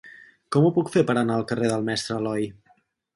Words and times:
Com 0.55 0.63
ho 0.65 0.69
puc 0.77 0.87
fer 0.95 1.03
per 1.11 1.15
anar 1.23 1.35
al 1.41 1.45
carrer 1.51 1.69
del 1.73 1.85
Mestre 1.91 2.17
Aloi? 2.17 2.49